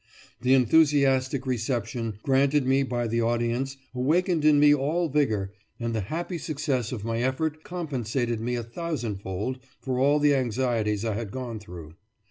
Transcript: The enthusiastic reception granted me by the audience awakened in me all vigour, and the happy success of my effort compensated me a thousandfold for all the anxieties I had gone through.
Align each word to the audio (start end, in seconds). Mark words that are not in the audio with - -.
The 0.41 0.55
enthusiastic 0.55 1.45
reception 1.45 2.17
granted 2.23 2.65
me 2.65 2.81
by 2.81 3.05
the 3.05 3.21
audience 3.21 3.77
awakened 3.93 4.43
in 4.43 4.59
me 4.59 4.73
all 4.73 5.09
vigour, 5.09 5.53
and 5.79 5.93
the 5.93 6.01
happy 6.01 6.39
success 6.39 6.91
of 6.91 7.05
my 7.05 7.19
effort 7.21 7.61
compensated 7.63 8.39
me 8.39 8.55
a 8.55 8.63
thousandfold 8.63 9.59
for 9.79 9.99
all 9.99 10.17
the 10.17 10.33
anxieties 10.33 11.05
I 11.05 11.13
had 11.13 11.29
gone 11.29 11.59
through. 11.59 11.93